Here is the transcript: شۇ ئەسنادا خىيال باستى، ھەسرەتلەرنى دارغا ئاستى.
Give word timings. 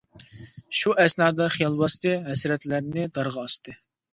شۇ 0.79 0.95
ئەسنادا 1.03 1.47
خىيال 1.57 1.77
باستى، 1.83 2.15
ھەسرەتلەرنى 2.31 3.07
دارغا 3.19 3.45
ئاستى. 3.47 3.79